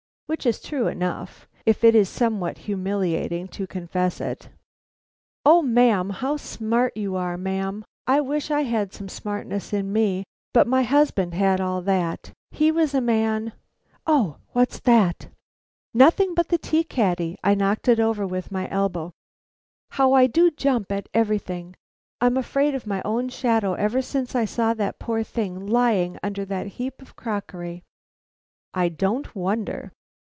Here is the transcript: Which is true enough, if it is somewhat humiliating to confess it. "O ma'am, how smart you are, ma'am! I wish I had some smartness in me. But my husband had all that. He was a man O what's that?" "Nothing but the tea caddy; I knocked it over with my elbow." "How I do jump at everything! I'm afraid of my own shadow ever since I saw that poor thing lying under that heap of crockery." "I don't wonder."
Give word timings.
Which 0.31 0.45
is 0.45 0.61
true 0.61 0.87
enough, 0.87 1.45
if 1.65 1.83
it 1.83 1.93
is 1.93 2.07
somewhat 2.07 2.59
humiliating 2.59 3.49
to 3.49 3.67
confess 3.67 4.21
it. 4.21 4.47
"O 5.45 5.61
ma'am, 5.61 6.09
how 6.09 6.37
smart 6.37 6.95
you 6.95 7.17
are, 7.17 7.37
ma'am! 7.37 7.83
I 8.07 8.21
wish 8.21 8.49
I 8.49 8.61
had 8.61 8.93
some 8.93 9.09
smartness 9.09 9.73
in 9.73 9.91
me. 9.91 10.23
But 10.53 10.67
my 10.67 10.83
husband 10.83 11.33
had 11.33 11.59
all 11.59 11.81
that. 11.81 12.31
He 12.49 12.71
was 12.71 12.93
a 12.93 13.01
man 13.01 13.51
O 14.07 14.37
what's 14.53 14.79
that?" 14.79 15.27
"Nothing 15.93 16.33
but 16.33 16.47
the 16.47 16.57
tea 16.57 16.85
caddy; 16.85 17.35
I 17.43 17.53
knocked 17.53 17.89
it 17.89 17.99
over 17.99 18.25
with 18.25 18.53
my 18.53 18.69
elbow." 18.69 19.11
"How 19.91 20.13
I 20.13 20.27
do 20.27 20.49
jump 20.49 20.93
at 20.93 21.09
everything! 21.13 21.75
I'm 22.21 22.37
afraid 22.37 22.73
of 22.73 22.87
my 22.87 23.01
own 23.03 23.27
shadow 23.27 23.73
ever 23.73 24.01
since 24.01 24.33
I 24.33 24.45
saw 24.45 24.73
that 24.75 24.97
poor 24.97 25.23
thing 25.23 25.67
lying 25.67 26.17
under 26.23 26.45
that 26.45 26.67
heap 26.79 27.01
of 27.01 27.17
crockery." 27.17 27.83
"I 28.73 28.87
don't 28.87 29.35
wonder." 29.35 29.91